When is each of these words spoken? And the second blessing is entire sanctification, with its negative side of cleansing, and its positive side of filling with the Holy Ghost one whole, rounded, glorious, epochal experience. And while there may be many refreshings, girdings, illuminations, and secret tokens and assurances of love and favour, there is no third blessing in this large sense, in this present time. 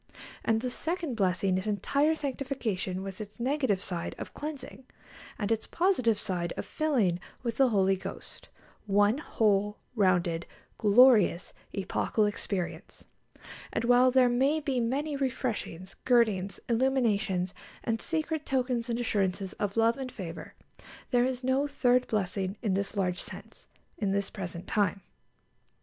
And 0.43 0.61
the 0.61 0.71
second 0.71 1.13
blessing 1.13 1.59
is 1.59 1.67
entire 1.67 2.15
sanctification, 2.15 3.03
with 3.03 3.21
its 3.21 3.39
negative 3.39 3.83
side 3.83 4.15
of 4.17 4.33
cleansing, 4.33 4.85
and 5.37 5.51
its 5.51 5.67
positive 5.67 6.17
side 6.17 6.53
of 6.57 6.65
filling 6.65 7.19
with 7.43 7.57
the 7.57 7.69
Holy 7.69 7.95
Ghost 7.95 8.49
one 8.87 9.19
whole, 9.19 9.77
rounded, 9.95 10.47
glorious, 10.79 11.53
epochal 11.71 12.25
experience. 12.25 13.05
And 13.71 13.85
while 13.85 14.09
there 14.09 14.27
may 14.27 14.59
be 14.59 14.79
many 14.79 15.15
refreshings, 15.15 15.93
girdings, 16.03 16.59
illuminations, 16.67 17.53
and 17.83 18.01
secret 18.01 18.43
tokens 18.43 18.89
and 18.89 18.99
assurances 18.99 19.53
of 19.59 19.77
love 19.77 19.99
and 19.99 20.11
favour, 20.11 20.55
there 21.11 21.25
is 21.25 21.43
no 21.43 21.67
third 21.67 22.07
blessing 22.07 22.57
in 22.63 22.73
this 22.73 22.97
large 22.97 23.19
sense, 23.21 23.67
in 23.99 24.13
this 24.13 24.31
present 24.31 24.65
time. 24.65 25.01